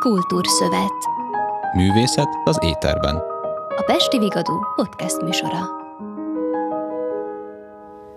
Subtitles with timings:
[0.00, 0.92] Kultúrszövet.
[1.72, 3.16] Művészet az éterben.
[3.76, 5.75] A Pesti Vigadó podcast műsora.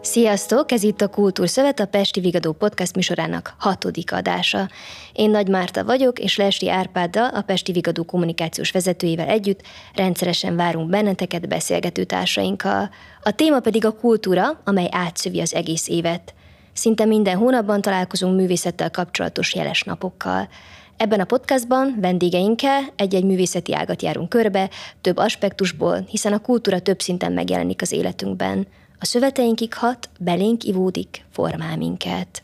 [0.10, 0.72] Sziasztok!
[0.72, 4.70] Ez itt a Kultúrszövet, a Pesti Vigadó podcast műsorának hatodik adása.
[5.14, 9.62] Én Nagy Márta vagyok, és Lesti Árpáddal, a Pesti Vigadó kommunikációs vezetőjével együtt
[9.96, 12.90] rendszeresen várunk benneteket beszélgető társainkkal.
[13.24, 16.34] A téma pedig a kultúra, amely átszövi az egész évet.
[16.74, 20.50] Szinte minden hónapban találkozunk művészettel kapcsolatos jeles napokkal.
[20.98, 24.70] Ebben a podcastban vendégeinkkel egy-egy művészeti ágat járunk körbe,
[25.02, 28.68] több aspektusból, hiszen a kultúra több szinten megjelenik az életünkben.
[29.02, 32.44] A szöveteinkig hat, belénk ivódik, formál minket.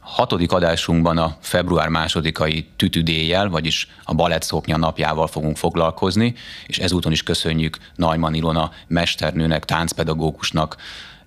[0.00, 6.34] Hatodik adásunkban a február másodikai tütüdéjjel, vagyis a balett napjával fogunk foglalkozni,
[6.66, 10.76] és ezúton is köszönjük Najman Ilona mesternőnek, táncpedagógusnak,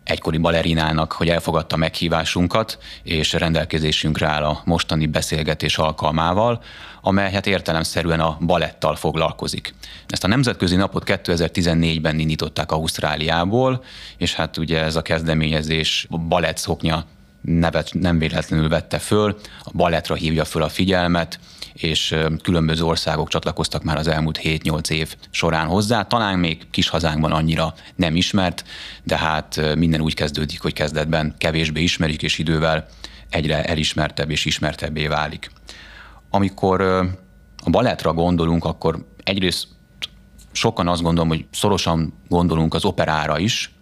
[0.04, 6.62] egykori balerinának, hogy elfogadta meghívásunkat, és rendelkezésünkre áll a mostani beszélgetés alkalmával,
[7.02, 9.74] amely hát értelemszerűen a balettal foglalkozik.
[10.08, 13.84] Ezt a nemzetközi napot 2014-ben indították Ausztráliából,
[14.18, 17.06] és hát ugye ez a kezdeményezés balett szoknya
[17.42, 21.40] nevet nem véletlenül vette föl, a balettra hívja föl a figyelmet,
[21.74, 26.04] és különböző országok csatlakoztak már az elmúlt 7-8 év során hozzá.
[26.04, 28.64] Talán még kis hazánkban annyira nem ismert,
[29.04, 32.88] de hát minden úgy kezdődik, hogy kezdetben kevésbé ismerik, és idővel
[33.30, 35.52] egyre elismertebb és ismertebbé válik.
[36.30, 36.82] Amikor
[37.64, 39.68] a balettra gondolunk, akkor egyrészt
[40.52, 43.74] sokan azt gondolom, hogy szorosan gondolunk az operára is,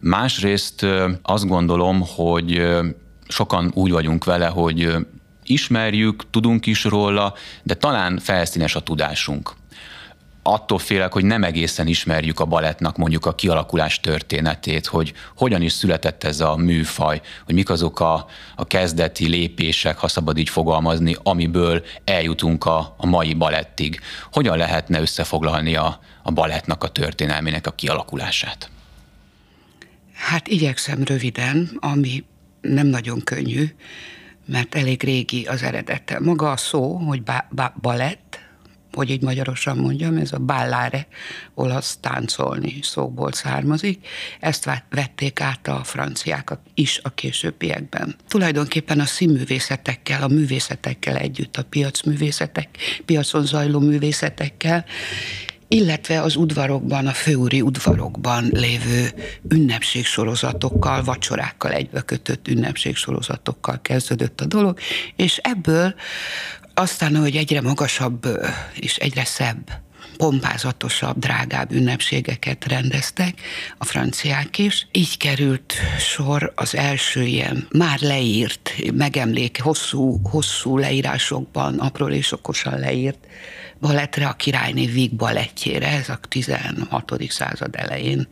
[0.00, 0.86] másrészt
[1.22, 2.62] azt gondolom, hogy
[3.28, 4.96] sokan úgy vagyunk vele, hogy
[5.44, 9.54] ismerjük, tudunk is róla, de talán felszínes a tudásunk.
[10.48, 15.72] Attól félek, hogy nem egészen ismerjük a balettnak mondjuk a kialakulás történetét, hogy hogyan is
[15.72, 21.16] született ez a műfaj, hogy mik azok a, a kezdeti lépések, ha szabad így fogalmazni,
[21.22, 24.00] amiből eljutunk a, a mai balettig.
[24.32, 28.70] Hogyan lehetne összefoglalni a, a balettnak a történelmének a kialakulását?
[30.12, 32.24] Hát igyekszem röviden, ami
[32.60, 33.74] nem nagyon könnyű,
[34.44, 36.20] mert elég régi az eredete.
[36.20, 38.44] Maga a szó, hogy ba- ba- balett,
[38.96, 41.06] hogy így magyarosan mondjam, ez a ballare,
[41.54, 44.06] olasz táncolni szóból származik.
[44.40, 48.16] Ezt vették át a franciák is a későbbiekben.
[48.28, 52.68] Tulajdonképpen a színművészetekkel, a művészetekkel együtt, a piacművészetek,
[53.04, 54.84] piacon zajló művészetekkel,
[55.68, 59.08] illetve az udvarokban, a főúri udvarokban lévő
[59.48, 64.78] ünnepségsorozatokkal, vacsorákkal egybekötött ünnepségsorozatokkal kezdődött a dolog,
[65.16, 65.94] és ebből
[66.78, 68.28] aztán, hogy egyre magasabb
[68.74, 69.84] és egyre szebb
[70.16, 73.40] pompázatosabb, drágább ünnepségeket rendeztek,
[73.78, 74.86] a franciák is.
[74.92, 82.78] Így került sor az első ilyen már leírt, megemlék, hosszú, hosszú leírásokban, apró és okosan
[82.78, 83.26] leírt
[83.80, 87.12] balettre, a királyné Víg balettjére, ez a 16.
[87.28, 88.28] század elején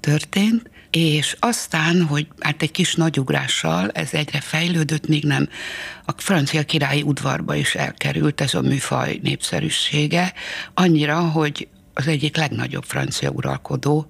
[0.00, 5.48] történt, és aztán, hogy hát egy kis nagyugrással ez egyre fejlődött, még nem
[6.04, 10.32] a francia királyi udvarba is elkerült ez a műfaj népszerűsége,
[10.74, 14.06] annyira, hogy az egyik legnagyobb francia uralkodó,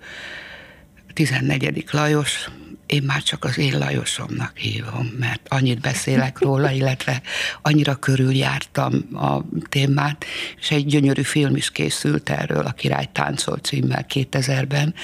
[1.13, 1.85] 14.
[1.91, 2.49] Lajos
[2.87, 7.23] én már csak az én Lajosomnak hívom, mert annyit beszélek róla, illetve
[7.63, 10.25] annyira körüljártam a témát,
[10.61, 14.95] és egy gyönyörű film is készült erről, a Király táncol címmel 2000-ben,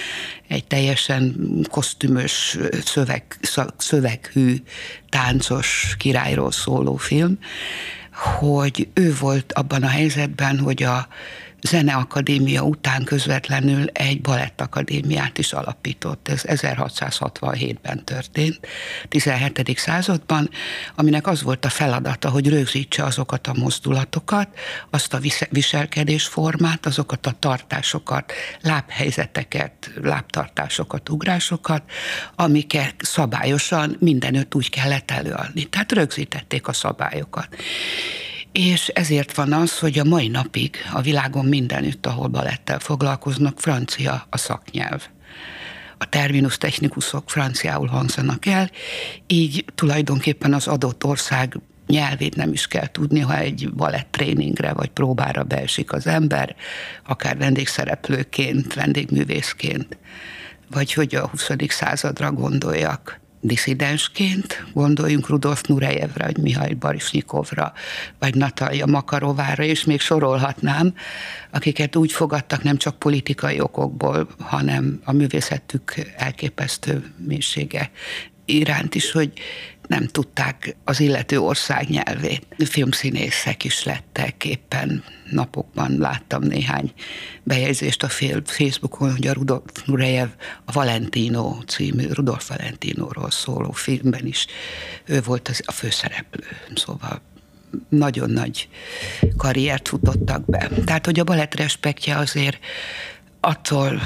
[0.48, 1.36] egy teljesen
[1.70, 3.24] kosztümös, szöveg,
[3.76, 4.56] szöveghű,
[5.08, 7.38] táncos királyról szóló film,
[8.12, 11.08] hogy ő volt abban a helyzetben, hogy a
[11.62, 16.28] Zeneakadémia után közvetlenül egy balettakadémiát is alapított.
[16.28, 18.66] Ez 1667-ben történt,
[19.08, 19.78] 17.
[19.78, 20.50] században,
[20.94, 24.48] aminek az volt a feladata, hogy rögzítse azokat a mozdulatokat,
[24.90, 31.82] azt a viselkedésformát, azokat a tartásokat, lábhelyzeteket, lábtartásokat, ugrásokat,
[32.34, 35.64] amiket szabályosan mindenütt úgy kellett előadni.
[35.64, 37.48] Tehát rögzítették a szabályokat.
[38.52, 44.26] És ezért van az, hogy a mai napig a világon mindenütt, ahol balettel foglalkoznak, francia
[44.30, 45.08] a szaknyelv.
[45.98, 48.70] A terminus technikusok franciául hangzanak el,
[49.26, 54.90] így tulajdonképpen az adott ország nyelvét nem is kell tudni, ha egy balett tréningre vagy
[54.90, 56.56] próbára beesik az ember,
[57.06, 59.96] akár vendégszereplőként, vendégművészként,
[60.70, 61.50] vagy hogy a 20.
[61.68, 67.72] századra gondoljak diszidensként, gondoljunk Rudolf Nurejevre, vagy Mihail Barisnyikovra,
[68.18, 70.94] vagy Natalia Makarovára, és még sorolhatnám,
[71.50, 77.90] akiket úgy fogadtak nem csak politikai okokból, hanem a művészetük elképesztő mélysége
[78.44, 79.32] iránt is, hogy
[79.86, 82.46] nem tudták az illető ország nyelvét.
[82.58, 86.92] Filmszínészek is lettek, éppen napokban láttam néhány
[87.42, 88.08] bejegyzést a
[88.44, 90.28] Facebookon, hogy a Rudolf Nurejev
[90.64, 94.46] a Valentino című, Rudolf Valentinóról szóló filmben is
[95.04, 96.46] ő volt az, a főszereplő.
[96.74, 97.20] Szóval
[97.88, 98.68] nagyon nagy
[99.36, 100.70] karriert futottak be.
[100.84, 102.58] Tehát, hogy a balett respektje azért
[103.40, 104.00] attól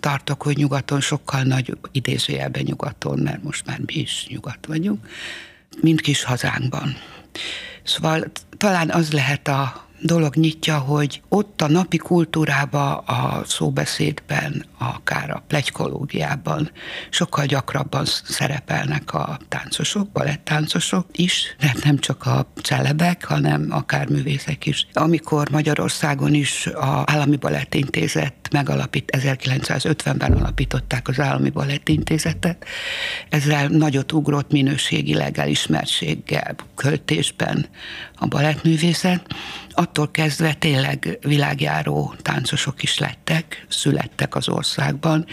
[0.00, 5.08] tartok, hogy nyugaton sokkal nagyobb, idézőjelben nyugaton, mert most már mi is nyugat vagyunk,
[5.80, 6.96] mint kis hazánkban.
[7.82, 8.24] Szóval
[8.56, 15.42] talán az lehet a dolog nyitja, hogy ott a napi kultúrába, a szóbeszédben, akár a
[15.46, 16.70] plegykológiában
[17.10, 24.66] sokkal gyakrabban szerepelnek a táncosok, balettáncosok is, de nem csak a celebek, hanem akár művészek
[24.66, 24.86] is.
[24.92, 32.64] Amikor Magyarországon is az Állami Balettintézet megalapít, 1950-ben alapították az Állami Balettintézetet,
[33.28, 37.66] ezzel nagyot ugrott minőségileg elismertséggel, költésben
[38.14, 39.34] a balettművészet,
[39.72, 45.26] attól kezdve tényleg világjáró táncosok is lettek, születtek az országban.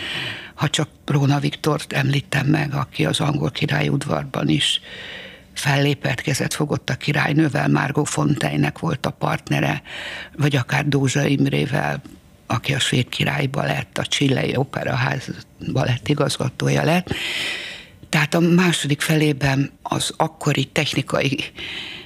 [0.53, 4.81] Ha csak Róna Viktort említem meg, aki az angol király udvarban is
[5.53, 9.81] fellépett, kezet fogott a királynővel, Margot Fontainek volt a partnere,
[10.37, 12.01] vagy akár Dózsa Imrével,
[12.47, 15.29] aki a svéd királyba lett, a Csillei Operaház
[15.73, 17.13] balett igazgatója lett.
[18.09, 21.43] Tehát a második felében az akkori technikai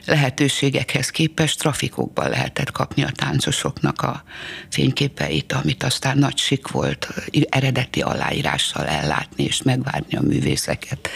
[0.05, 4.23] lehetőségekhez képest trafikokban lehetett kapni a táncosoknak a
[4.69, 7.07] fényképeit, amit aztán nagy sik volt
[7.49, 11.09] eredeti aláírással ellátni és megvárni a művészeket,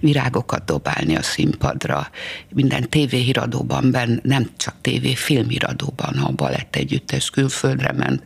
[0.00, 2.10] virágokat dobálni a színpadra,
[2.48, 8.22] minden tévéhíradóban, ben, nem csak tévé, filmhíradóban, ha a balett együttes külföldre ment,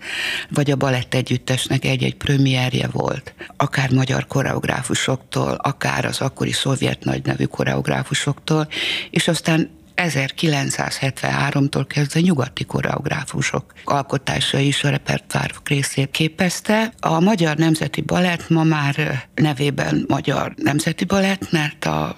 [0.51, 7.45] vagy a balett együttesnek egy-egy premierje volt, akár magyar koreográfusoktól, akár az akkori szovjet nagynevű
[7.45, 8.69] koreográfusoktól,
[9.11, 16.93] és aztán 1973-tól kezdve nyugati koreográfusok alkotása is a repertoár részét képezte.
[17.01, 22.17] A Magyar Nemzeti Balett ma már nevében Magyar Nemzeti Balett, mert a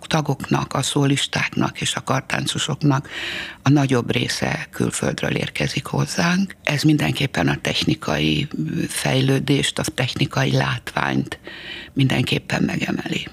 [0.00, 3.08] tagoknak, a szólistáknak és a kartáncosoknak
[3.62, 6.56] a nagyobb része külföldről érkezik hozzánk.
[6.62, 8.48] Ez mindenképpen a technikai
[8.88, 11.38] fejlődést, a technikai látványt
[11.92, 13.28] mindenképpen megemeli.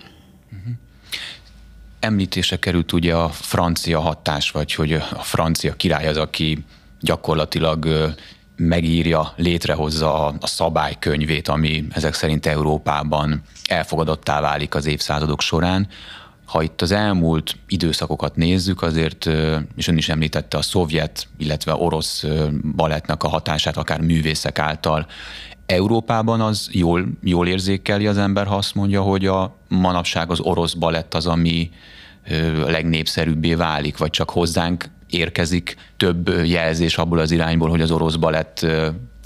[2.00, 6.66] Említése került ugye a francia hatás, vagy hogy a francia király az, aki
[7.00, 8.16] gyakorlatilag
[8.56, 15.88] megírja, létrehozza a, szabálykönyvét, ami ezek szerint Európában elfogadottá válik az évszázadok során.
[16.46, 19.25] Ha itt az elmúlt időszakokat nézzük, azért,
[19.75, 22.25] és ön is említette a szovjet, illetve orosz
[22.75, 25.07] balettnek a hatását, akár művészek által,
[25.69, 30.74] Európában az jól, jól érzékeli az ember, ha azt mondja, hogy a manapság az orosz
[30.74, 31.69] balett az, ami
[32.66, 38.66] legnépszerűbbé válik, vagy csak hozzánk érkezik több jelzés abból az irányból, hogy az orosz balett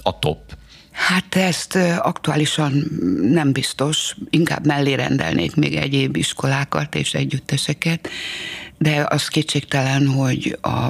[0.02, 0.56] a top.
[0.90, 2.72] Hát ezt aktuálisan
[3.20, 8.08] nem biztos, inkább mellé rendelnék még egyéb iskolákat és együtteseket,
[8.78, 10.88] de az kétségtelen, hogy a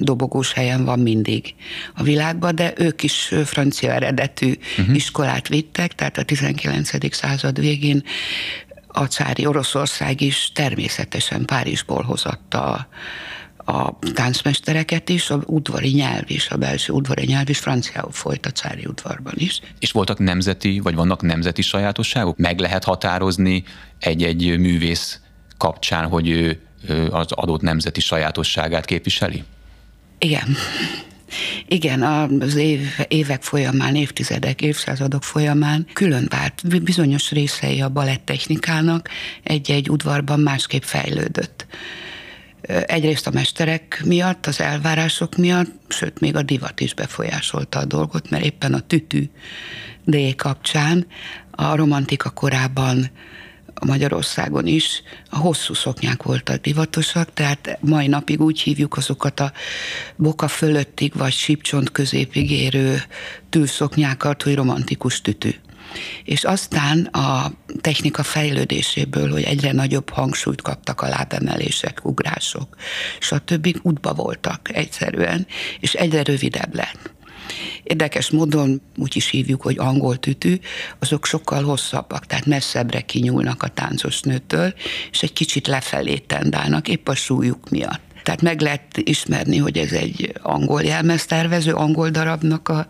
[0.00, 1.54] dobogós helyen van mindig
[1.94, 4.94] a világban, de ők is francia eredetű uh-huh.
[4.94, 7.14] iskolát vittek, tehát a 19.
[7.14, 8.02] század végén
[8.86, 12.88] a cári Oroszország is természetesen Párizsból hozatta a,
[13.72, 18.50] a táncmestereket is, a udvari nyelv is, a belső udvari nyelv is franciául folyt a
[18.50, 19.60] cári udvarban is.
[19.78, 22.36] És voltak nemzeti, vagy vannak nemzeti sajátosságok?
[22.36, 23.64] Meg lehet határozni
[23.98, 25.20] egy-egy művész
[25.56, 26.60] kapcsán, hogy ő
[27.10, 29.44] az adott nemzeti sajátosságát képviseli?
[30.18, 30.56] Igen.
[31.66, 32.02] Igen,
[32.40, 36.82] az év, évek folyamán, évtizedek, évszázadok folyamán külön vált.
[36.82, 39.08] Bizonyos részei a balettechnikának
[39.42, 41.66] egy-egy udvarban másképp fejlődött.
[42.86, 48.30] Egyrészt a mesterek miatt, az elvárások miatt, sőt, még a divat is befolyásolta a dolgot,
[48.30, 49.30] mert éppen a tütű
[50.04, 51.06] D kapcsán
[51.50, 53.10] a romantika korában
[53.86, 59.52] Magyarországon is a hosszú szoknyák voltak divatosak, tehát mai napig úgy hívjuk azokat a
[60.16, 63.02] boka fölöttig vagy sípcsont középig érő
[63.48, 65.50] tűszoknyákat, hogy romantikus tütű.
[66.24, 72.76] És aztán a technika fejlődéséből, hogy egyre nagyobb hangsúlyt kaptak a lábemelések, ugrások,
[73.18, 73.76] stb.
[73.82, 75.46] útba voltak egyszerűen,
[75.80, 77.16] és egyre rövidebb lett.
[77.82, 80.58] Érdekes módon úgy is hívjuk, hogy angol tütű,
[80.98, 84.74] azok sokkal hosszabbak, tehát messzebbre kinyúlnak a táncos nőtől,
[85.10, 88.00] és egy kicsit lefelé tendálnak, épp a súlyuk miatt.
[88.22, 92.86] Tehát meg lehet ismerni, hogy ez egy angol jelmeztervező, angol darabnak a,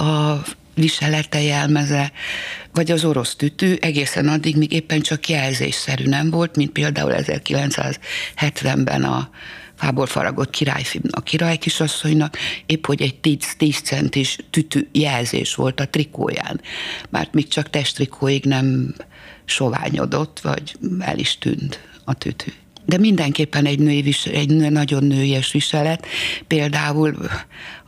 [0.00, 0.42] a
[0.74, 2.12] viselete jelmeze,
[2.72, 9.04] vagy az orosz tütő egészen addig, míg éppen csak jelzésszerű nem volt, mint például 1970-ben
[9.04, 9.30] a
[9.82, 12.36] fából faragott királyfilm király kisasszonynak,
[12.66, 16.60] épp hogy egy 10, 10 centis tütő jelzés volt a trikóján,
[17.10, 18.94] mert még csak testtrikóig nem
[19.44, 22.52] soványodott, vagy el is tűnt a tütő
[22.84, 26.06] de mindenképpen egy, női, egy nagyon nőies viselet.
[26.46, 27.16] Például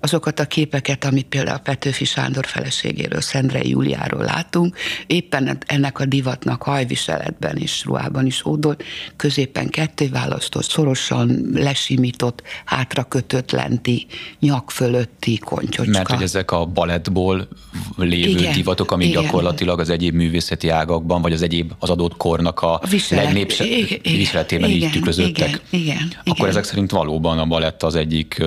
[0.04, 6.62] azokat a képeket, amit például Petőfi Sándor feleségéről, Szendrei Júliáról látunk, éppen ennek a divatnak
[6.62, 8.82] hajviseletben és ruhában is ódolt,
[9.16, 14.06] középen kettő választott, szorosan lesimított, hátra kötött lenti,
[14.40, 15.92] nyak fölötti kontyocska.
[15.92, 17.48] Mert hogy ezek a balettból
[17.96, 19.22] lévő igen, divatok, amik igen.
[19.22, 23.66] gyakorlatilag az egyéb művészeti ágakban, vagy az egyéb az adott kornak a, a viselet, legnépsebb
[24.02, 25.48] viseletében igen, így tükröződtek.
[25.70, 26.48] Igen, igen, Akkor igen.
[26.48, 28.42] ezek szerint valóban a balett az egyik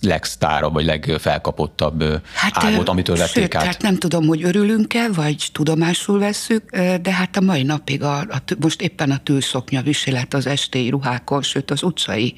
[0.00, 3.64] legsztárabb, vagy legfelkapottabb hát, ág volt, amitől vették át.
[3.64, 8.42] Hát nem tudom, hogy örülünk-e, vagy tudomásul vesszük, de hát a mai napig a, a,
[8.60, 12.34] most éppen a tűlszoknya viselet az estéi ruhákon, sőt az utcai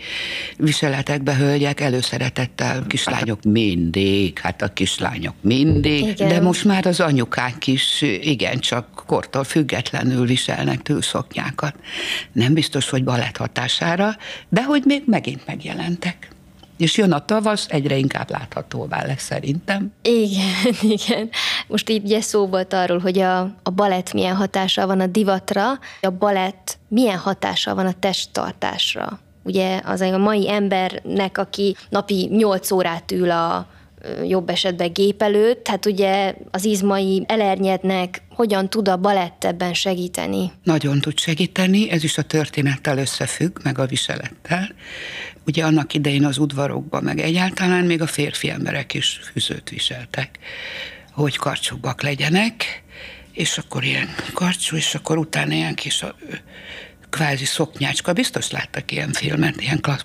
[0.57, 6.29] viseletekbe hölgyek előszeretettel, kislányok mindig, hát a kislányok mindig, igen.
[6.29, 11.75] de most már az anyukák is igencsak kortól függetlenül viselnek tűlszoknyákat.
[12.33, 14.17] Nem biztos, hogy balett hatására,
[14.49, 16.29] de hogy még megint megjelentek.
[16.81, 19.93] És jön a tavasz, egyre inkább láthatóvá lesz szerintem.
[20.03, 21.31] Igen, igen.
[21.67, 25.71] Most így ugye szó volt arról, hogy a, a balett milyen hatása van a divatra,
[26.01, 29.21] a balett milyen hatása van a testtartásra.
[29.43, 33.67] Ugye az a mai embernek, aki napi 8 órát ül a
[34.27, 40.53] jobb esetben gép előtt, hát ugye az izmai elernyednek, hogyan tud a balett ebben segíteni?
[40.63, 44.69] Nagyon tud segíteni, ez is a történettel összefügg, meg a viselettel.
[45.47, 50.39] Ugye annak idején az udvarokban, meg egyáltalán még a férfi emberek is fűzőt viseltek,
[51.13, 52.83] hogy karcsúbbak legyenek,
[53.33, 56.05] és akkor ilyen karcsú, és akkor utána ilyen kis
[57.11, 58.13] kvázi szoknyácska.
[58.13, 60.05] Biztos láttak ilyen filmet, ilyen klassz,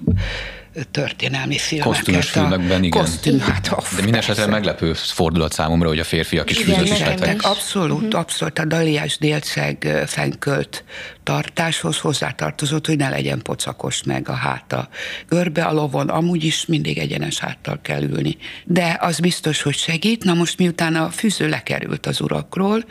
[0.92, 1.94] történelmi filmeket.
[1.94, 3.02] Kosztümös filmekben, igen.
[3.02, 7.44] Kosztüm, hát, oh, De minden esetre meglepő fordulat számomra, hogy a férfiak is fűzőt viseltek.
[7.44, 8.20] Abszolút, uh-huh.
[8.20, 8.60] abszolút.
[8.60, 10.84] A Daliás délceg fenkölt
[11.24, 14.90] tartáshoz hozzátartozott, hogy ne legyen pocakos meg a háta.
[15.30, 18.38] Görbe a lovon amúgy is mindig egyenes háttal kell ülni.
[18.66, 20.24] De az biztos, hogy segít.
[20.24, 22.86] Na most miután a fűző lekerült az urakról,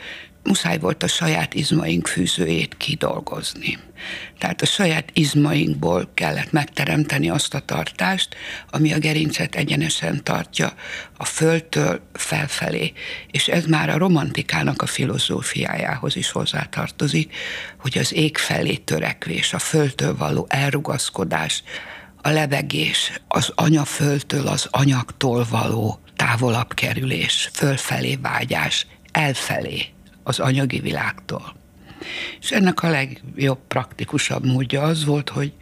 [0.45, 3.77] muszáj volt a saját izmaink fűzőjét kidolgozni.
[4.39, 8.35] Tehát a saját izmainkból kellett megteremteni azt a tartást,
[8.69, 10.73] ami a gerincet egyenesen tartja
[11.17, 12.93] a földtől felfelé.
[13.31, 17.35] És ez már a romantikának a filozófiájához is hozzátartozik,
[17.79, 21.63] hogy az ég felé törekvés, a földtől való elrugaszkodás,
[22.21, 29.94] a levegés, az anyaföldtől, az anyagtól való távolabb kerülés, fölfelé vágyás, elfelé
[30.25, 31.55] az anyagi világtól.
[32.41, 35.53] És ennek a legjobb, praktikusabb módja az volt, hogy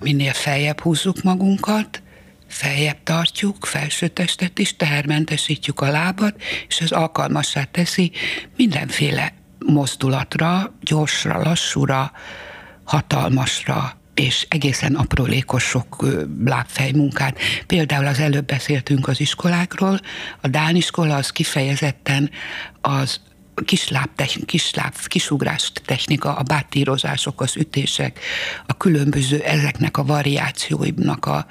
[0.00, 2.02] minél feljebb húzzuk magunkat,
[2.46, 8.12] feljebb tartjuk, felső testet is, tehermentesítjük a lábat, és ez alkalmassá teszi
[8.56, 12.12] mindenféle mozdulatra, gyorsra, lassúra,
[12.84, 16.06] hatalmasra, és egészen aprólékos sok
[16.44, 17.38] lábfejmunkát.
[17.66, 20.00] Például az előbb beszéltünk az iskolákról,
[20.40, 22.30] a Dán iskola az kifejezetten
[22.80, 23.20] az
[23.64, 24.08] kisláb,
[24.44, 28.20] kisláb, kisugrás technika, a bátírozások, az ütések,
[28.66, 31.46] a különböző ezeknek a variációinak a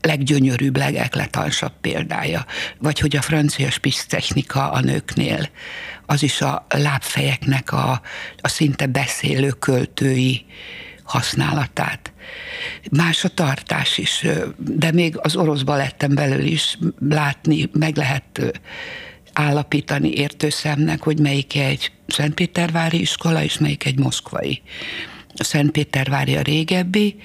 [0.00, 2.46] leggyönyörűbb, legeklatansabb példája.
[2.78, 5.48] Vagy hogy a francia spisz technika a nőknél,
[6.06, 8.00] az is a lábfejeknek a,
[8.40, 10.46] a szinte beszélő költői
[11.02, 12.12] használatát.
[12.90, 16.78] Más a tartás is, de még az orosz baletten belül is
[17.08, 18.60] látni, meg lehet
[19.32, 24.62] állapítani értőszemnek, hogy melyik egy Szentpétervári iskola, és melyik egy moszkvai.
[25.36, 27.16] A Szentpétervári a régebbi,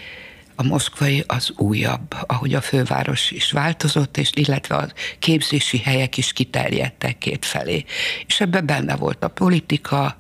[0.56, 4.88] a moszkvai az újabb, ahogy a főváros is változott, és illetve a
[5.20, 7.86] képzési helyek is kiterjedtek két felé.
[8.26, 10.18] És ebben benne volt a politika,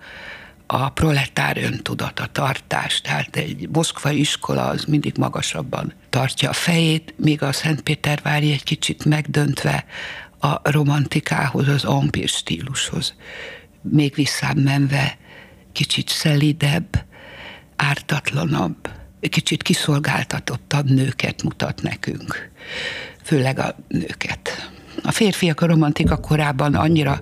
[0.67, 7.13] a proletár öntudat, a tartás, tehát egy moszkvai iskola az mindig magasabban tartja a fejét,
[7.17, 9.85] míg a Szentpétervári egy kicsit megdöntve
[10.45, 13.13] a romantikához, az ampír stílushoz.
[13.81, 15.17] Még visszább menve
[15.71, 17.05] kicsit szelidebb,
[17.75, 22.51] ártatlanabb, kicsit kiszolgáltatottabb nőket mutat nekünk.
[23.23, 24.71] Főleg a nőket.
[25.03, 27.21] A férfiak a romantika korában annyira,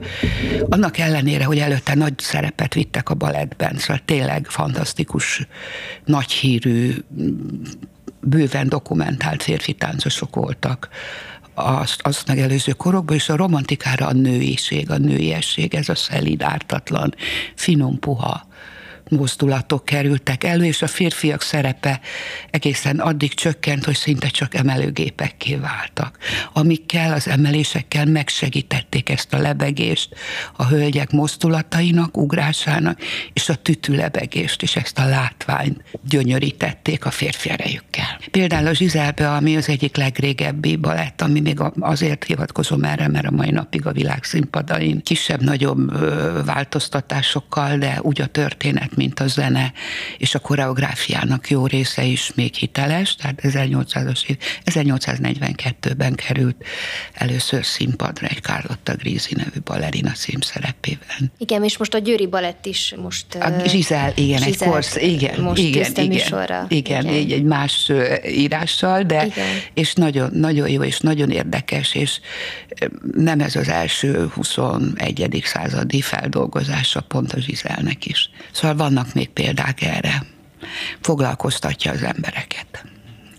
[0.69, 5.47] annak ellenére, hogy előtte nagy szerepet vittek a balettben, szóval tényleg fantasztikus,
[6.05, 6.95] nagyhírű,
[8.19, 10.89] bőven dokumentált férfi táncosok voltak
[11.53, 17.15] azt, azt megelőző korokban, és a romantikára a nőiség, a nőiesség, ez a szelíd, ártatlan,
[17.55, 18.51] finom, puha
[19.13, 21.99] mozdulatok kerültek elő, és a férfiak szerepe
[22.49, 26.17] egészen addig csökkent, hogy szinte csak emelőgépekké váltak,
[26.53, 30.15] amikkel, az emelésekkel megsegítették ezt a lebegést
[30.55, 32.99] a hölgyek mozdulatainak, ugrásának,
[33.33, 38.19] és a tütű lebegést, és ezt a látványt gyönyörítették a férfi erejükkel.
[38.31, 43.31] Például a Zsizelbe, ami az egyik legrégebbi balett, ami még azért hivatkozom erre, mert a
[43.31, 45.91] mai napig a világ színpadain kisebb-nagyobb
[46.45, 49.73] változtatásokkal, de úgy a történet, mint a zene,
[50.17, 56.65] és a koreográfiának jó része is még hiteles, tehát 1800-as év, 1842-ben került
[57.13, 61.31] először színpadra egy Carlotta Grisi nevű ballerina címszerepében.
[61.37, 63.35] Igen, és most a Győri Balett is most...
[63.35, 67.91] A Zsizel, igen, Zsizel, egy korsz, igen, most igen, igen, igen, igen, igen, egy más
[68.25, 69.45] írással, de igen.
[69.73, 72.19] és nagyon, nagyon jó, és nagyon érdekes, és
[73.15, 75.41] nem ez az első 21.
[75.45, 78.29] századi feldolgozása pont a Zsizelnek is.
[78.51, 80.23] Szóval vannak még példák erre.
[81.01, 82.85] Foglalkoztatja az embereket.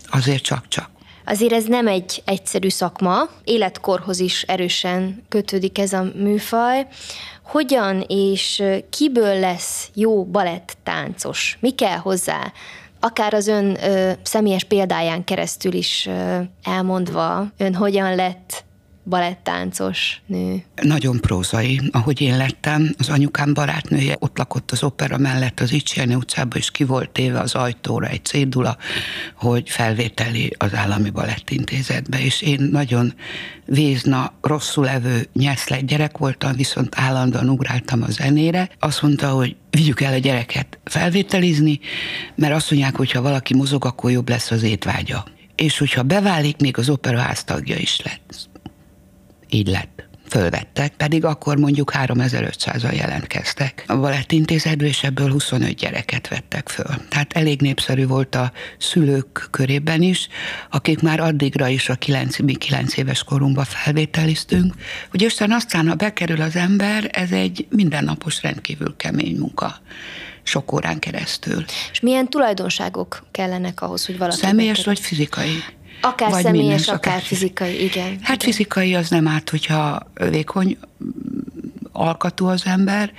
[0.09, 0.89] Azért csak-csak.
[1.25, 6.87] Azért ez nem egy egyszerű szakma, életkorhoz is erősen kötődik ez a műfaj.
[7.43, 11.57] Hogyan és kiből lesz jó balett táncos?
[11.59, 12.51] Mi kell hozzá?
[12.99, 18.63] Akár az ön ö, személyes példáján keresztül is ö, elmondva, ön hogyan lett
[19.05, 20.63] balettáncos nő?
[20.81, 22.95] Nagyon prózai, ahogy én lettem.
[22.97, 27.39] Az anyukám barátnője ott lakott az opera mellett az Icsiani utcában, és ki volt téve
[27.39, 28.77] az ajtóra egy cédula,
[29.35, 33.13] hogy felvételi az állami balettintézetbe, és én nagyon
[33.65, 38.69] vézna, rosszul levő nyeszlet gyerek voltam, viszont állandóan ugráltam a zenére.
[38.79, 41.79] Azt mondta, hogy vigyük el a gyereket felvételizni,
[42.35, 45.25] mert azt mondják, hogy ha valaki mozog, akkor jobb lesz az étvágya.
[45.55, 48.53] És hogyha beválik, még az operaház tagja is lett
[49.55, 50.03] így lett.
[50.29, 56.95] Fölvettek, pedig akkor mondjuk 3500-an jelentkeztek a Balett Intézetből, és ebből 25 gyereket vettek föl.
[57.09, 60.27] Tehát elég népszerű volt a szülők körében is,
[60.71, 64.73] akik már addigra is a 9, mi 9 éves korunkba felvételiztünk,
[65.09, 69.81] hogy aztán aztán, ha bekerül az ember, ez egy mindennapos rendkívül kemény munka
[70.43, 71.65] sok órán keresztül.
[71.91, 75.63] És milyen tulajdonságok kellenek ahhoz, hogy valaki Személyes vagy fizikai?
[76.01, 78.17] Akár Vagy személyes, minden, akár, akár fizikai, igen.
[78.21, 78.53] Hát igen.
[78.53, 80.77] fizikai az nem árt, hogyha vékony
[81.91, 83.13] alkatú az ember.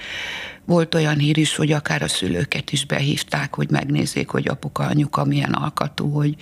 [0.65, 5.25] Volt olyan hír is, hogy akár a szülőket is behívták, hogy megnézzék, hogy apuka, anyuka
[5.25, 6.35] milyen alkatú, hogy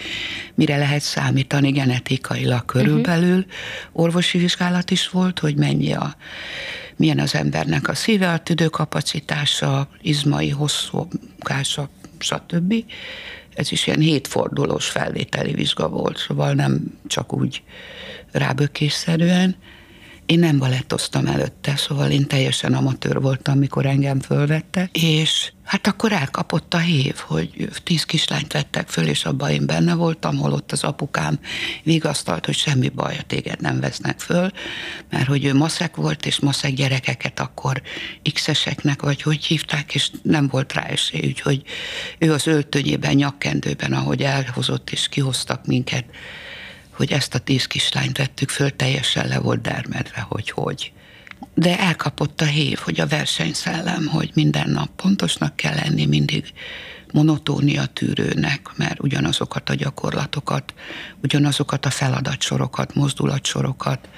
[0.54, 3.36] mire lehet számítani genetikailag körülbelül.
[3.36, 3.52] Uh-huh.
[3.92, 6.16] Orvosi vizsgálat is volt, hogy mennyi a
[6.96, 12.74] milyen az embernek a szíve, a tüdőkapacitása, izmai hosszúkása, stb
[13.54, 17.62] ez is ilyen hétfordulós felvételi vizsga volt, szóval nem csak úgy
[18.32, 19.56] rábökésszerűen.
[20.26, 26.12] Én nem balettoztam előtte, szóval én teljesen amatőr voltam, mikor engem fölvette, és hát akkor
[26.12, 30.84] elkapott a hív, hogy tíz kislányt vettek föl, és abban én benne voltam, holott az
[30.84, 31.38] apukám
[31.82, 34.50] vigasztalt, hogy semmi baj, téged nem vesznek föl,
[35.10, 37.82] mert hogy ő maszek volt, és maszek gyerekeket akkor
[38.32, 41.62] x-eseknek, vagy hogy hívták, és nem volt rá esély, úgyhogy
[42.18, 46.04] ő az öltönyében, nyakkendőben, ahogy elhozott, és kihoztak minket,
[46.96, 50.92] hogy ezt a tíz kislányt vettük föl, teljesen le volt dermedve, hogy hogy.
[51.54, 56.52] De elkapott a hív, hogy a versenyszellem, hogy minden nap pontosnak kell lenni, mindig
[57.12, 60.74] monotónia tűrőnek, mert ugyanazokat a gyakorlatokat,
[61.22, 64.08] ugyanazokat a feladatsorokat, mozdulatsorokat,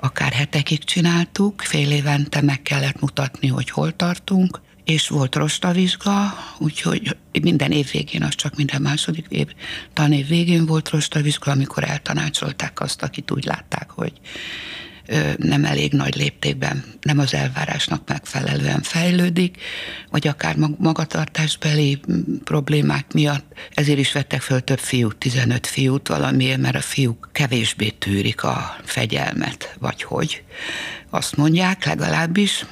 [0.00, 7.16] akár hetekig csináltuk, fél évente meg kellett mutatni, hogy hol tartunk, és volt rostavizsga, úgyhogy
[7.42, 9.46] minden év végén, az csak minden második év,
[9.92, 14.12] tanév végén volt rostavizsga, amikor eltanácsolták azt, akit úgy látták, hogy
[15.36, 19.56] nem elég nagy léptékben, nem az elvárásnak megfelelően fejlődik,
[20.10, 22.00] vagy akár magatartásbeli
[22.44, 23.52] problémák miatt.
[23.74, 28.76] Ezért is vettek föl több fiút, 15 fiút valamiért, mert a fiúk kevésbé tűrik a
[28.84, 30.42] fegyelmet, vagy hogy.
[31.10, 32.64] Azt mondják legalábbis.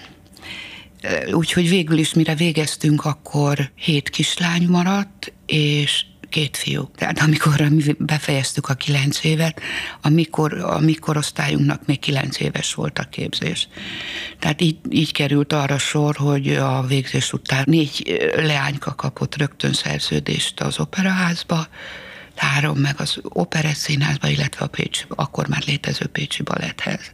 [1.33, 6.91] Úgyhogy végül is, mire végeztünk, akkor hét kislány maradt, és két fiú.
[6.97, 9.61] Tehát amikor befejeztük a kilenc évet,
[10.03, 13.69] amikor a mi korosztályunknak még kilenc éves volt a képzés.
[14.39, 20.61] Tehát így, így került arra sor, hogy a végzés után négy leányka kapott rögtön szerződést
[20.61, 21.67] az operaházba,
[22.37, 27.13] három meg az operett színházba, illetve a Pécs, akkor már létező Pécsi Baletthez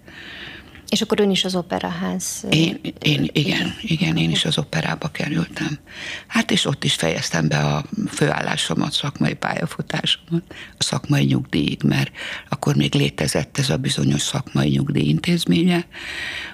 [0.91, 2.45] És akkor ön is az operaház?
[2.51, 5.79] Én, én igen, igen, én is az operába kerültem.
[6.27, 10.43] Hát és ott is fejeztem be a főállásomat, szakmai pályafutásomat,
[10.79, 12.11] a szakmai nyugdíjig, mert
[12.49, 15.87] akkor még létezett ez a bizonyos szakmai nyugdíj intézménye,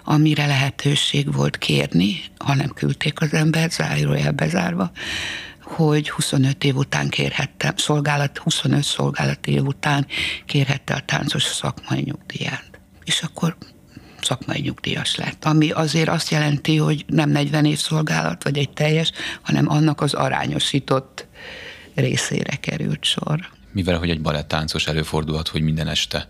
[0.04, 4.90] amire lehetőség volt kérni, ha nem küldték az embert, zárójel bezárva,
[5.62, 10.06] hogy 25 év után kérhettem, szolgálat, 25 szolgálati év után
[10.46, 12.64] kérhette a táncos szakmai nyugdíját.
[13.04, 13.56] És akkor
[14.26, 15.44] szakmai nyugdíjas lett.
[15.44, 19.12] Ami azért azt jelenti, hogy nem 40 év szolgálat, vagy egy teljes,
[19.42, 21.26] hanem annak az arányosított
[21.94, 23.48] részére került sor.
[23.72, 26.28] Mivel, hogy egy balettáncos előfordulhat, hogy minden este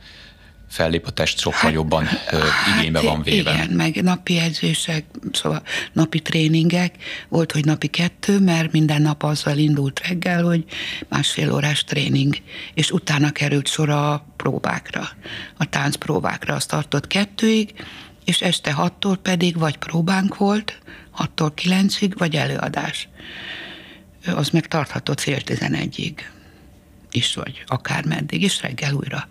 [0.69, 2.45] fellép a test sokkal hát, jobban ö,
[2.77, 3.53] igénybe hát, van véve.
[3.55, 6.95] Igen, meg napi edzések, szóval napi tréningek,
[7.29, 10.65] volt, hogy napi kettő, mert minden nap azzal indult reggel, hogy
[11.09, 12.35] másfél órás tréning,
[12.75, 15.09] és utána került sor a próbákra,
[15.57, 17.73] a táncpróbákra, azt tartott kettőig,
[18.25, 20.79] és este hattól pedig vagy próbánk volt,
[21.11, 23.09] hattól kilencig, vagy előadás.
[24.35, 26.31] Az meg tarthatott fél tizenegyig
[27.11, 29.29] is, vagy akár meddig, és reggel újra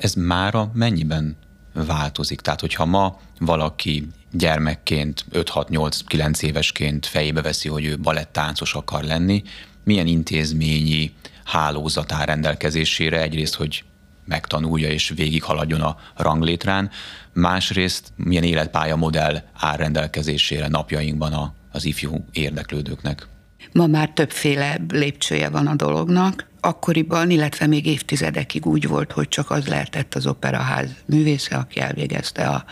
[0.00, 1.36] ez mára mennyiben
[1.72, 2.40] változik?
[2.40, 9.42] Tehát, hogyha ma valaki gyermekként, 5-6-8-9 évesként fejébe veszi, hogy ő balettáncos akar lenni,
[9.84, 11.12] milyen intézményi
[11.44, 13.84] hálózat áll rendelkezésére, egyrészt, hogy
[14.24, 16.90] megtanulja és végighaladjon a ranglétrán,
[17.32, 23.26] másrészt milyen életpálya modell áll rendelkezésére napjainkban a, az ifjú érdeklődőknek.
[23.72, 26.48] Ma már többféle lépcsője van a dolognak.
[26.60, 32.48] Akkoriban, illetve még évtizedekig úgy volt, hogy csak az lehetett az operaház művésze, aki elvégezte
[32.48, 32.64] a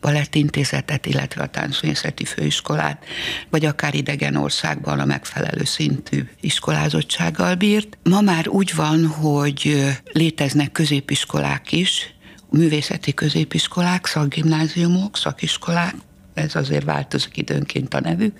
[0.00, 3.04] balettintézetet, illetve a táncművészeti főiskolát,
[3.50, 7.98] vagy akár idegen országban a megfelelő szintű iskolázottsággal bírt.
[8.02, 12.14] Ma már úgy van, hogy léteznek középiskolák is,
[12.50, 15.94] művészeti középiskolák, szakgimnáziumok, szakiskolák,
[16.34, 18.36] ez azért változik időnként a nevük,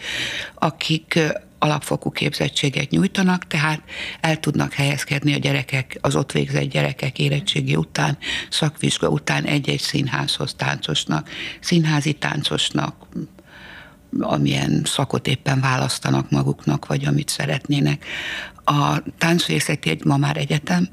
[0.55, 1.19] akik
[1.63, 3.83] alapfokú képzettséget nyújtanak, tehát
[4.21, 8.19] el tudnak helyezkedni a gyerekek, az ott végzett gyerekek érettségi után,
[8.51, 11.29] szakvizsga után egy-egy színházhoz táncosnak,
[11.61, 12.95] színházi táncosnak,
[14.21, 18.05] amilyen szakot éppen választanak maguknak, vagy amit szeretnének.
[18.65, 20.89] A táncművészeti egy, ma már egyetem,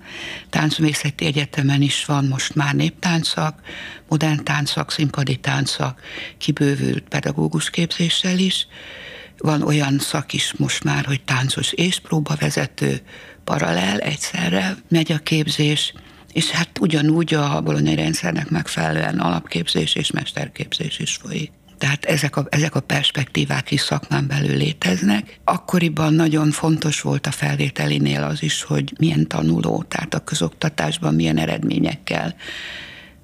[0.50, 3.62] táncművészeti egyetemen is van most már néptáncak,
[4.08, 6.02] modern táncak, színpadi táncak,
[6.38, 8.68] kibővült pedagógus képzéssel is,
[9.40, 13.02] van olyan szak is most már, hogy táncos és próbavezető
[13.44, 15.94] paralel egyszerre megy a képzés,
[16.34, 21.52] és hát ugyanúgy a bolonyai rendszernek megfelelően alapképzés és mesterképzés is folyik.
[21.78, 25.40] Tehát ezek a, ezek a perspektívák is szakmán belül léteznek.
[25.44, 31.38] Akkoriban nagyon fontos volt a felvételinél az is, hogy milyen tanuló, tehát a közoktatásban milyen
[31.38, 32.36] eredményekkel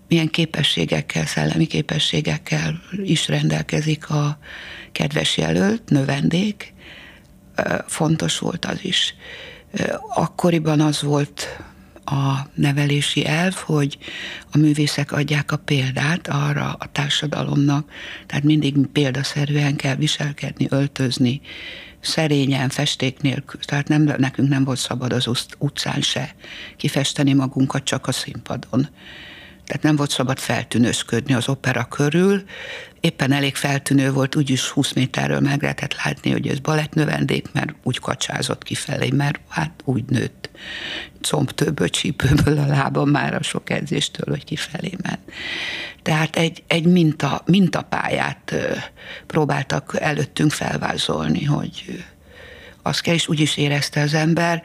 [0.07, 4.37] milyen képességekkel, szellemi képességekkel is rendelkezik a
[4.91, 6.73] kedves jelölt, növendék.
[7.87, 9.15] Fontos volt az is.
[10.15, 11.47] Akkoriban az volt
[12.05, 13.97] a nevelési elv, hogy
[14.51, 17.91] a művészek adják a példát arra a társadalomnak,
[18.25, 21.41] tehát mindig példaszerűen kell viselkedni, öltözni,
[21.99, 23.59] szerényen, festék nélkül.
[23.59, 26.35] Tehát nem, nekünk nem volt szabad az utcán se
[26.77, 28.87] kifesteni magunkat, csak a színpadon
[29.65, 32.43] tehát nem volt szabad feltűnősködni az opera körül.
[32.99, 37.99] Éppen elég feltűnő volt, úgyis 20 méterről meg lehetett látni, hogy ez balettnövendék, mert úgy
[37.99, 40.49] kacsázott kifelé, mert hát úgy nőtt
[41.21, 45.19] combtőből, csípőből a lába már a sok edzéstől, hogy kifelé ment.
[46.01, 48.55] Tehát egy, egy minta, mintapályát
[49.27, 52.05] próbáltak előttünk felvázolni, hogy
[52.81, 54.63] azt kell, és úgy is érezte az ember,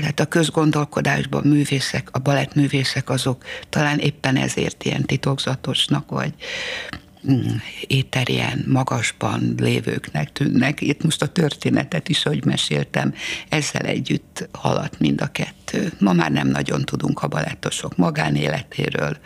[0.00, 6.34] tehát a közgondolkodásban művészek, a balettművészek azok talán éppen ezért ilyen titokzatosnak, vagy
[7.30, 7.46] mm,
[7.86, 10.80] éterien, magasban lévőknek tűnnek.
[10.80, 13.14] Itt most a történetet is, hogy meséltem,
[13.48, 15.92] ezzel együtt haladt mind a kettő.
[15.98, 19.18] Ma már nem nagyon tudunk a balettosok magánéletéről,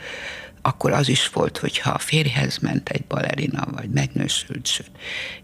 [0.63, 4.91] akkor az is volt, hogyha a férjhez ment egy balerina, vagy megnősült, sőt,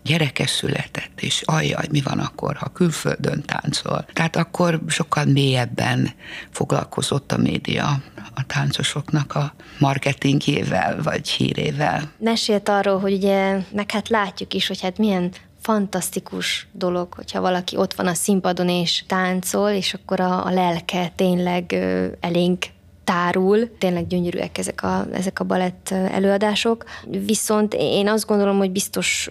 [0.02, 4.07] gyereke született, és ajjaj, mi van akkor, ha külföldön táncol.
[4.12, 6.11] Tehát akkor sokkal mélyebben
[6.50, 8.02] foglalkozott a média
[8.35, 12.11] a táncosoknak a marketingjével, vagy hírével.
[12.18, 17.76] Mesélt arról, hogy ugye, meg hát látjuk is, hogy hát milyen fantasztikus dolog, hogyha valaki
[17.76, 22.64] ott van a színpadon és táncol, és akkor a, a lelke tényleg ö, elénk
[23.07, 23.77] tárul.
[23.79, 26.85] Tényleg gyönyörűek ezek a, ezek a balett előadások.
[27.27, 29.31] Viszont én azt gondolom, hogy biztos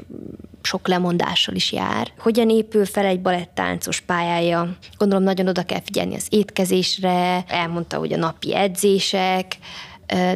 [0.61, 2.11] sok lemondással is jár.
[2.19, 4.77] Hogyan épül fel egy balettáncos pályája?
[4.97, 9.57] Gondolom nagyon oda kell figyelni az étkezésre, elmondta, hogy a napi edzések,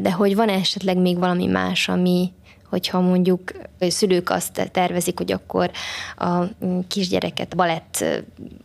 [0.01, 2.31] de hogy van esetleg még valami más, ami,
[2.69, 5.71] hogyha mondjuk szülők azt tervezik, hogy akkor
[6.17, 6.43] a
[6.87, 8.05] kisgyereket balett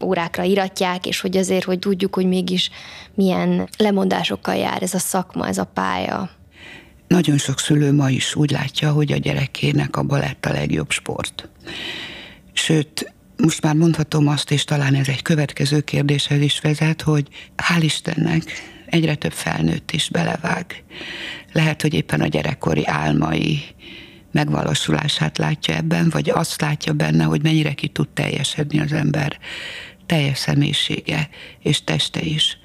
[0.02, 2.70] órákra iratják, és hogy azért, hogy tudjuk, hogy mégis
[3.14, 6.30] milyen lemondásokkal jár ez a szakma, ez a pálya.
[7.08, 11.48] Nagyon sok szülő ma is úgy látja, hogy a gyerekének a balett a legjobb sport.
[12.52, 17.82] Sőt, most már mondhatom azt, és talán ez egy következő kérdéshez is vezet, hogy hál'
[17.82, 18.42] Istennek
[18.86, 20.82] egyre több felnőtt is belevág.
[21.52, 23.64] Lehet, hogy éppen a gyerekkori álmai
[24.34, 29.38] megvalósulását látja ebben, vagy azt látja benne, hogy mennyire ki tud teljesedni az ember
[30.06, 31.28] teljes személyisége
[31.62, 32.58] és teste is.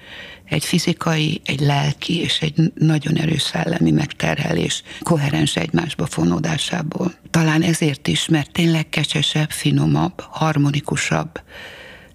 [0.45, 7.13] Egy fizikai, egy lelki és egy nagyon erős szellemi megterhelés koherens egymásba fonódásából.
[7.29, 11.41] Talán ezért is, mert tényleg kecsesebb, finomabb, harmonikusabb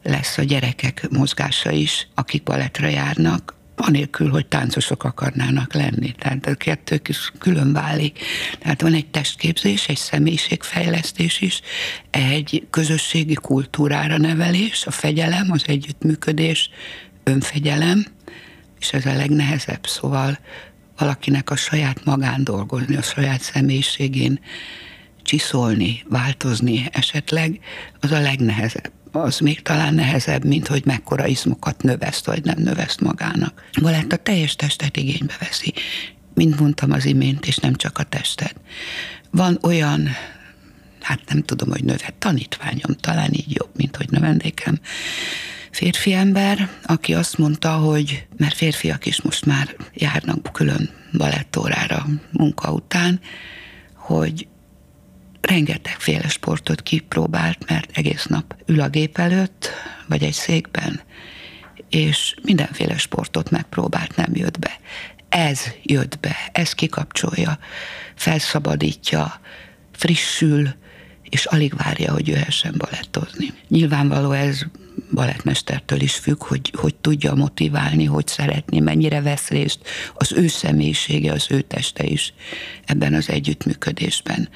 [0.03, 6.13] lesz a gyerekek mozgása is, akik balettre járnak, anélkül, hogy táncosok akarnának lenni.
[6.13, 7.01] Tehát a kettő
[7.39, 8.19] külön válik.
[8.59, 11.61] Tehát van egy testképzés, egy személyiségfejlesztés is,
[12.11, 16.71] egy közösségi kultúrára nevelés, a fegyelem, az együttműködés,
[17.25, 18.07] önfegyelem,
[18.81, 19.87] és ez a legnehezebb.
[19.87, 20.39] Szóval
[20.99, 24.41] valakinek a saját magán dolgozni, a saját személyiségén
[25.23, 27.59] csiszolni, változni esetleg,
[28.01, 33.01] az a legnehezebb az még talán nehezebb, mint hogy mekkora izmokat növeszt, vagy nem növeszt
[33.01, 33.69] magának.
[33.83, 35.75] Balett a teljes testet igénybe veszi,
[36.35, 38.55] mint mondtam az imént, és nem csak a testet.
[39.31, 40.09] Van olyan,
[41.01, 44.81] hát nem tudom, hogy növet, tanítványom, talán így jobb, mint hogy növendékem,
[45.71, 52.73] férfi ember, aki azt mondta, hogy, mert férfiak is most már járnak külön balettórára munka
[52.73, 53.21] után,
[53.95, 54.47] hogy
[55.45, 59.71] rengetegféle sportot kipróbált, mert egész nap ül a gép előtt,
[60.09, 61.01] vagy egy székben,
[61.91, 64.79] és mindenféle sportot megpróbált, nem jött be.
[65.29, 67.59] Ez jött be, ez kikapcsolja,
[68.15, 69.41] felszabadítja,
[69.93, 70.69] frissül,
[71.23, 73.53] és alig várja, hogy jöhessen balettozni.
[73.69, 74.65] Nyilvánvaló ez
[75.13, 79.79] balettmestertől is függ, hogy, hogy tudja motiválni, hogy szeretni, mennyire vesz részt
[80.15, 82.35] az ő személyisége, az ő teste is
[82.85, 84.49] ebben az együttműködésben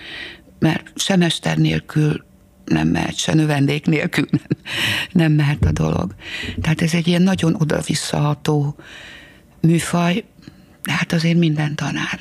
[0.58, 2.26] mert se nélkül
[2.64, 4.42] nem mehet, se növendék nélkül nem,
[5.12, 6.14] nem mehet a dolog.
[6.60, 8.76] Tehát ez egy ilyen nagyon oda-visszaható
[9.60, 10.24] műfaj,
[10.82, 12.20] de hát azért minden tanár,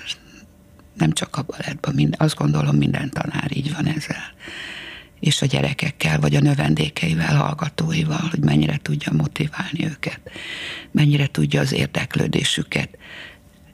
[0.93, 4.33] nem csak a balettban, minden, azt gondolom minden tanár így van ezzel.
[5.19, 10.19] És a gyerekekkel, vagy a növendékeivel, hallgatóival, hogy mennyire tudja motiválni őket,
[10.91, 12.97] mennyire tudja az érdeklődésüket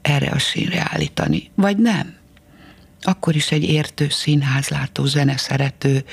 [0.02, 2.14] erre a sínre állítani, vagy nem
[3.06, 6.04] akkor is egy értő, színházlátó, zeneszerető,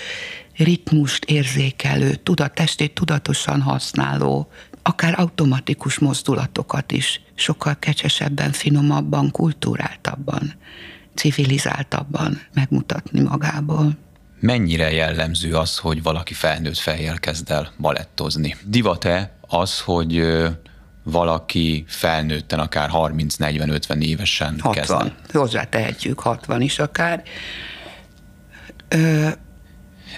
[0.56, 4.49] ritmust érzékelő, tudat, testét tudatosan használó,
[4.82, 10.54] akár automatikus mozdulatokat is sokkal kecsesebben, finomabban, kultúráltabban,
[11.15, 13.97] civilizáltabban megmutatni magából.
[14.39, 18.56] Mennyire jellemző az, hogy valaki felnőtt fejjel kezd el balettozni?
[18.65, 20.23] Divat-e az, hogy
[21.04, 25.16] valaki felnőtten, akár 30-40-50 évesen 60, kezden.
[25.34, 27.24] hozzátehetjük 60 is akár.
[28.88, 29.28] Ö,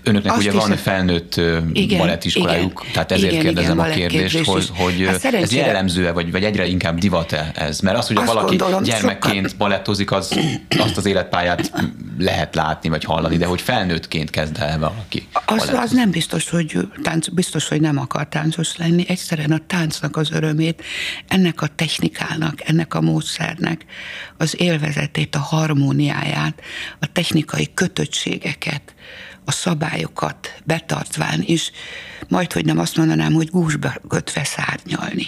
[0.04, 1.42] Önöknek ugye van felnőtt
[1.74, 6.12] igen, balettiskolájuk, igen, tehát ezért igen, kérdezem igen, a kérdést, hogy, hogy hát ez jellemző-e,
[6.12, 7.80] vagy, vagy egyre inkább divat-e ez?
[7.80, 9.68] Mert az, hogy azt valaki gondolom, gyermekként sokkal...
[9.68, 10.40] balettozik, az,
[10.86, 11.72] azt az életpályát
[12.18, 16.78] lehet látni, vagy hallani, de hogy felnőttként kezd el valaki az, az nem biztos, hogy
[17.02, 19.06] tánc, biztos, hogy nem akar táncos lenni.
[19.08, 20.84] Egyszerűen a táncnak az örömét,
[21.28, 23.86] ennek a technikának, ennek a módszernek
[24.38, 26.62] az élvezetét, a harmóniáját,
[27.00, 28.94] a technikai kötöttségeket,
[29.46, 31.72] a szabályokat betartván is,
[32.28, 35.28] majd, hogy nem azt mondanám, hogy gúzsba kötve szárnyalni.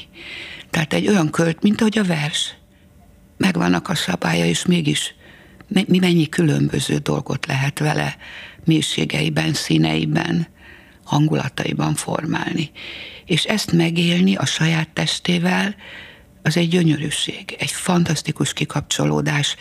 [0.69, 2.55] Tehát egy olyan költ, mint ahogy a vers.
[3.37, 5.15] Megvannak a szabálya, és mégis
[5.67, 8.17] mi mennyi különböző dolgot lehet vele
[8.65, 10.47] mélységeiben, színeiben,
[11.03, 12.71] hangulataiban formálni.
[13.25, 15.75] És ezt megélni a saját testével,
[16.43, 19.55] az egy gyönyörűség, egy fantasztikus kikapcsolódás,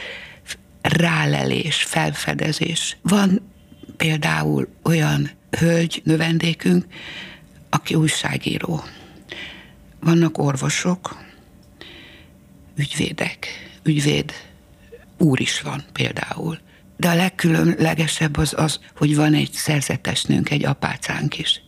[0.83, 2.97] rálelés, felfedezés.
[3.03, 3.54] Van
[3.97, 6.85] például olyan hölgy, növendékünk,
[7.71, 8.83] aki újságíró.
[10.01, 11.19] Vannak orvosok,
[12.77, 13.47] ügyvédek,
[13.83, 14.33] ügyvéd
[15.19, 16.59] úr is van például.
[16.97, 21.61] De a legkülönlegesebb az az, hogy van egy szerzetesnőnk, egy apácánk is,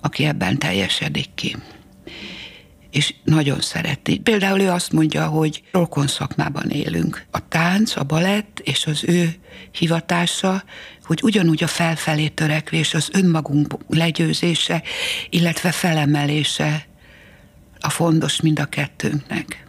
[0.00, 1.56] aki ebben teljesedik ki
[2.90, 4.18] és nagyon szereti.
[4.18, 7.26] Például ő azt mondja, hogy rokon szakmában élünk.
[7.30, 9.34] A tánc, a balett és az ő
[9.70, 10.64] hivatása,
[11.10, 14.82] hogy ugyanúgy a felfelé törekvés, az önmagunk legyőzése,
[15.30, 16.86] illetve felemelése
[17.80, 19.66] a fontos mind a kettőnknek.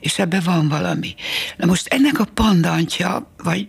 [0.00, 1.14] És ebben van valami.
[1.56, 3.68] Na most ennek a pandantja, vagy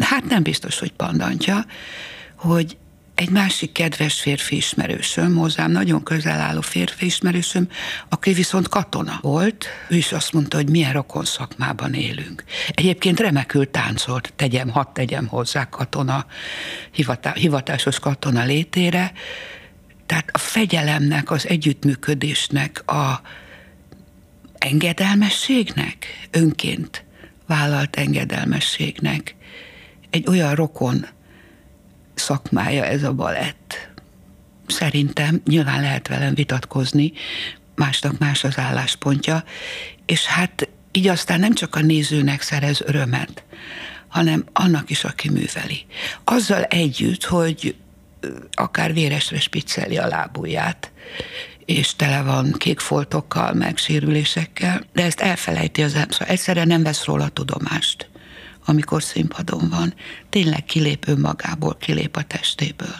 [0.00, 1.64] hát nem biztos, hogy pandantja,
[2.34, 2.76] hogy
[3.16, 7.68] egy másik kedves férfi ismerősöm, hozzám nagyon közel álló férfi ismerősöm,
[8.08, 12.44] aki viszont katona volt, ő is azt mondta, hogy milyen rokon szakmában élünk.
[12.70, 16.26] Egyébként remekül táncolt, tegyem, hadd tegyem hozzá katona,
[17.34, 19.12] hivatásos katona létére,
[20.06, 23.20] tehát a fegyelemnek, az együttműködésnek, a
[24.58, 27.04] engedelmességnek, önként
[27.46, 29.34] vállalt engedelmességnek
[30.10, 31.06] egy olyan rokon
[32.16, 33.88] szakmája ez a balett.
[34.66, 37.12] Szerintem nyilván lehet velem vitatkozni,
[37.74, 39.44] másnak más az álláspontja,
[40.06, 43.44] és hát így aztán nem csak a nézőnek szerez örömet,
[44.08, 45.86] hanem annak is, aki műveli.
[46.24, 47.76] Azzal együtt, hogy
[48.52, 50.92] akár véresre spicceli a lábujját,
[51.64, 56.82] és tele van kék foltokkal, meg sérülésekkel, de ezt elfelejti az ember, szóval egyszerűen nem
[56.82, 58.08] vesz róla tudomást
[58.66, 59.94] amikor színpadon van.
[60.28, 62.96] Tényleg kilép önmagából, kilép a testéből.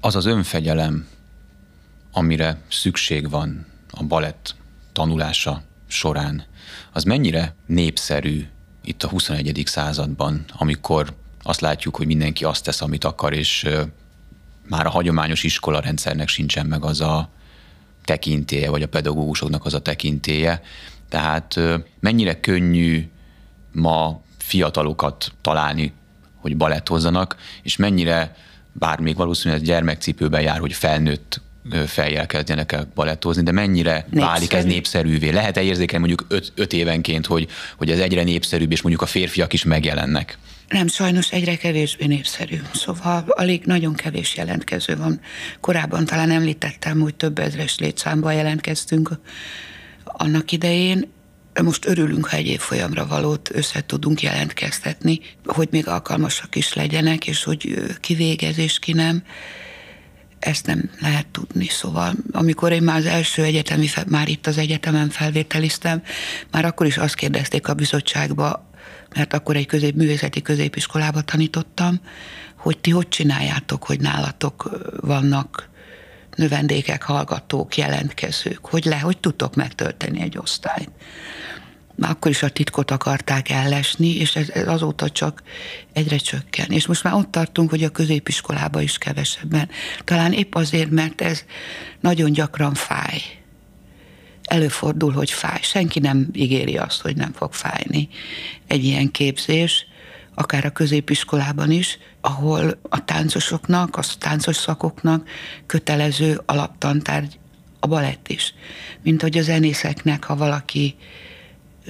[0.00, 1.08] Az az önfegyelem,
[2.12, 4.54] amire szükség van a balett
[4.92, 6.44] tanulása során,
[6.92, 8.46] az mennyire népszerű
[8.82, 9.62] itt a 21.
[9.64, 13.68] században, amikor azt látjuk, hogy mindenki azt tesz, amit akar, és
[14.68, 17.28] már a hagyományos iskola rendszernek sincsen meg az a
[18.04, 20.62] tekintélye, vagy a pedagógusoknak az a tekintélye.
[21.08, 21.60] Tehát
[22.00, 23.08] mennyire könnyű
[23.72, 25.92] ma fiatalokat találni,
[26.34, 28.36] hogy baletthozzanak, és mennyire,
[28.72, 31.40] bár még valószínűleg gyermekcipőben jár, hogy felnőtt
[31.86, 34.20] fejjel kezdjenek el balettozni, de mennyire Népszerű.
[34.20, 35.28] válik ez népszerűvé?
[35.28, 39.52] Lehet-e érzékelni mondjuk öt, öt évenként, hogy, hogy ez egyre népszerűbb, és mondjuk a férfiak
[39.52, 40.38] is megjelennek?
[40.68, 42.60] Nem, sajnos egyre kevésbé népszerű.
[42.72, 45.20] Szóval alig nagyon kevés jelentkező van.
[45.60, 49.10] Korábban talán említettem, hogy több ezres létszámban jelentkeztünk
[50.04, 51.08] annak idején
[51.62, 57.44] most örülünk, ha egy évfolyamra valót össze tudunk jelentkeztetni, hogy még alkalmasak is legyenek, és
[57.44, 59.22] hogy ki végez és ki nem.
[60.38, 61.66] Ezt nem lehet tudni.
[61.66, 66.02] Szóval, amikor én már az első egyetemi, már itt az egyetemen felvételiztem,
[66.50, 68.68] már akkor is azt kérdezték a bizottságba,
[69.14, 72.00] mert akkor egy közép, művészeti középiskolába tanítottam,
[72.56, 75.69] hogy ti hogy csináljátok, hogy nálatok vannak
[76.36, 80.90] növendékek, hallgatók, jelentkezők, hogy le, hogy tudtok megtölteni egy osztályt.
[81.94, 85.42] Már akkor is a titkot akarták ellesni, és ez, ez azóta csak
[85.92, 86.70] egyre csökken.
[86.70, 89.68] És most már ott tartunk, hogy a középiskolába is kevesebben.
[90.04, 91.44] Talán épp azért, mert ez
[92.00, 93.22] nagyon gyakran fáj.
[94.42, 95.60] Előfordul, hogy fáj.
[95.62, 98.08] Senki nem ígéri azt, hogy nem fog fájni
[98.66, 99.86] egy ilyen képzés,
[100.34, 105.28] akár a középiskolában is, ahol a táncosoknak, a táncos szakoknak
[105.66, 107.38] kötelező alaptantárgy
[107.80, 108.54] a balett is.
[109.02, 110.96] Mint hogy a zenészeknek, ha valaki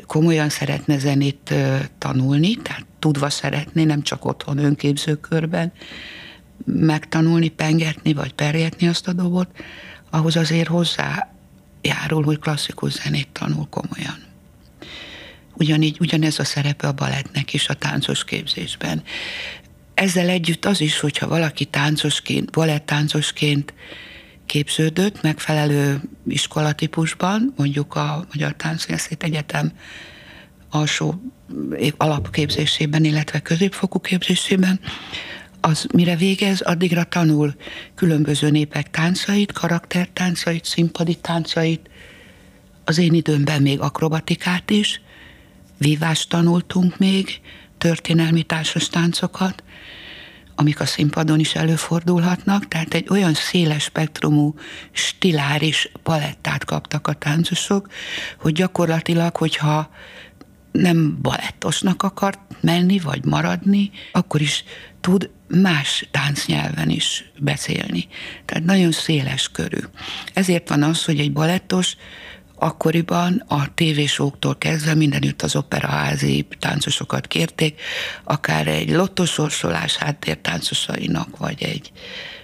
[0.07, 1.55] komolyan szeretne zenét
[1.99, 5.73] tanulni, tehát tudva szeretni, nem csak otthon önképzőkörben
[6.65, 9.49] megtanulni, pengetni vagy perjetni azt a dobot,
[10.11, 11.31] ahhoz azért hozzá
[11.83, 14.30] járul, hogy klasszikus zenét tanul komolyan.
[15.61, 19.03] Ugyanígy, ugyanez a szerepe a balettnek is a táncos képzésben.
[19.95, 23.75] Ezzel együtt az is, hogyha valaki táncosként, balett-táncosként
[24.47, 29.73] képződött megfelelő iskolatípusban, mondjuk a Magyar Táncművészet Egyetem
[30.71, 31.23] alsó
[31.97, 34.81] alapképzésében, illetve középfokú képzésében,
[35.61, 37.55] az mire végez, addigra tanul
[37.95, 41.91] különböző népek táncait, karaktertáncait, színpadi táncait,
[42.85, 45.01] az én időmben még akrobatikát is,
[45.81, 47.41] vívást tanultunk még,
[47.79, 49.63] történelmi társas táncokat,
[50.55, 54.55] amik a színpadon is előfordulhatnak, tehát egy olyan széles spektrumú
[54.93, 57.89] stiláris palettát kaptak a táncosok,
[58.39, 59.91] hogy gyakorlatilag, hogyha
[60.73, 64.65] nem balettosnak akart menni, vagy maradni, akkor is
[65.01, 68.09] tud más táncnyelven is beszélni.
[68.45, 69.81] Tehát nagyon széles körű.
[70.33, 71.97] Ezért van az, hogy egy balettos
[72.61, 77.81] akkoriban a tévésóktól kezdve mindenütt az operaházi táncosokat kérték,
[78.25, 81.93] akár egy lottosorsolás háttértáncosainak, vagy egy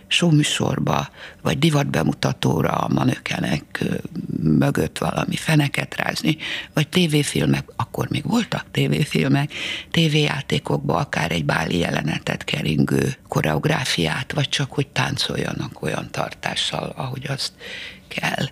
[0.09, 1.09] showműsorba,
[1.43, 3.85] vagy divatbemutatóra a manökenek
[4.43, 6.37] mögött valami feneket rázni,
[6.75, 9.53] vagy tévéfilmek, akkor még voltak tévéfilmek,
[9.91, 17.53] tévéjátékokba akár egy báli jelenetet keringő koreográfiát, vagy csak hogy táncoljanak olyan tartással, ahogy azt
[18.09, 18.47] kell.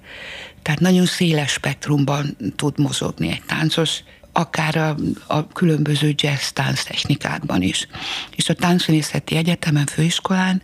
[0.64, 4.02] Tehát nagyon széles spektrumban tud mozogni egy táncos,
[4.32, 4.96] akár a,
[5.26, 7.88] a különböző jazz tánc technikákban is.
[8.36, 10.62] És a Táncművészeti Egyetemen, főiskolán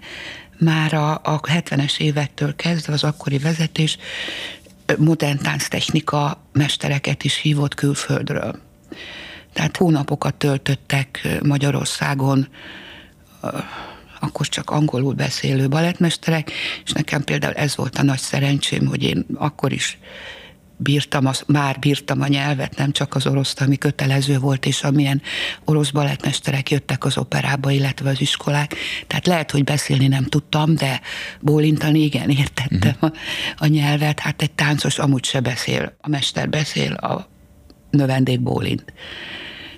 [0.58, 3.98] már a, a 70-es évektől kezdve az akkori vezetés
[4.98, 8.58] modern tánctechnika mestereket is hívott külföldről.
[9.52, 12.48] Tehát hónapokat töltöttek Magyarországon
[14.20, 16.52] akkor csak angolul beszélő balettmesterek,
[16.84, 19.98] és nekem például ez volt a nagy szerencsém, hogy én akkor is
[20.82, 25.22] bírtam, az, már bírtam a nyelvet, nem csak az orosz, ami kötelező volt, és amilyen
[25.64, 28.74] orosz balettmesterek jöttek az operába, illetve az iskolák.
[29.06, 31.00] Tehát lehet, hogy beszélni nem tudtam, de
[31.40, 33.10] bólintani igen, értettem uh-huh.
[33.56, 34.20] a, a nyelvet.
[34.20, 37.28] Hát egy táncos amúgy se beszél, a mester beszél, a
[37.90, 38.92] növendék bólint.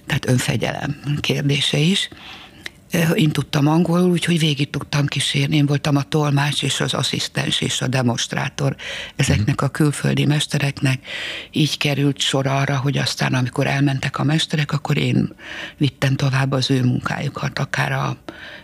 [0.07, 2.09] Tehát önfegyelem kérdése is
[3.15, 5.57] én tudtam angolul, úgyhogy végig tudtam kísérni.
[5.57, 8.77] Én voltam a tolmács és az asszisztens és a demonstrátor
[9.17, 11.07] ezeknek a külföldi mestereknek.
[11.51, 15.35] Így került sor arra, hogy aztán amikor elmentek a mesterek, akkor én
[15.77, 18.17] vittem tovább az ő munkájukat, akár a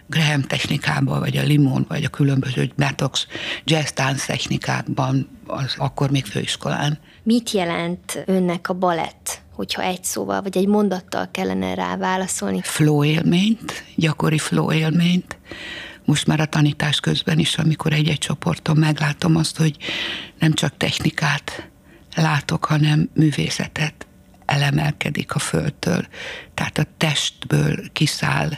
[0.07, 3.27] Graham technikába, vagy a Limon, vagy a különböző Matox
[3.65, 6.99] jazz tánc technikákban, az akkor még főiskolán.
[7.23, 9.43] Mit jelent önnek a balett?
[9.59, 12.61] Hogyha egy szóval vagy egy mondattal kellene rá válaszolni?
[12.63, 15.39] Flow élményt, gyakori flow élményt.
[16.05, 19.77] Most már a tanítás közben is, amikor egy-egy csoporton meglátom azt, hogy
[20.39, 21.69] nem csak technikát
[22.15, 24.07] látok, hanem művészetet
[24.45, 26.07] elemelkedik a földtől.
[26.55, 28.51] Tehát a testből kiszáll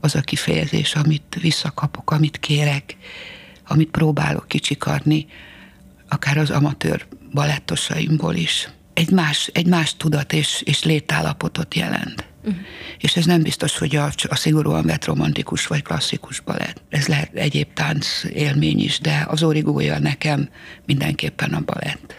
[0.00, 2.96] az a kifejezés, amit visszakapok, amit kérek,
[3.66, 5.26] amit próbálok kicsikarni,
[6.08, 12.24] akár az amatőr balettosaimból is egy más, egy más tudat és, és létállapotot jelent.
[12.44, 12.60] Uh-huh.
[12.98, 16.82] És ez nem biztos, hogy a, a szigorúan vett romantikus vagy klasszikus balett.
[16.88, 20.48] Ez lehet egyéb tánc élmény is, de az origója nekem
[20.86, 22.14] mindenképpen a balett.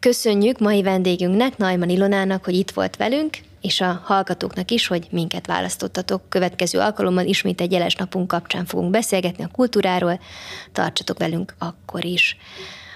[0.00, 5.46] Köszönjük mai vendégünknek, Najman Ilonának, hogy itt volt velünk, és a hallgatóknak is, hogy minket
[5.46, 6.22] választottatok.
[6.28, 10.20] Következő alkalommal ismét egy jeles napunk kapcsán fogunk beszélgetni a kultúráról.
[10.72, 12.36] Tartsatok velünk akkor is.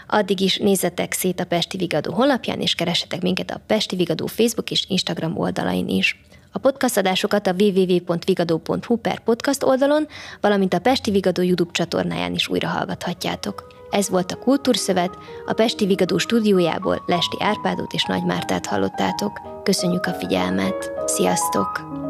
[0.06, 4.70] Addig is nézzetek szét a Pesti Vigadó honlapján, és keressetek minket a Pesti Vigadó Facebook
[4.70, 6.20] és Instagram oldalain is.
[6.52, 10.06] A podcast adásokat a www.vigadó.hu per podcast oldalon,
[10.40, 13.72] valamint a Pesti Vigadó YouTube csatornáján is újra hallgathatjátok.
[13.90, 19.40] Ez volt a Kultúrszövet, a Pesti Vigadó stúdiójából Lesti Árpádot és Nagy Mártát hallottátok.
[19.62, 20.92] Köszönjük a figyelmet!
[21.06, 22.03] Sziasztok!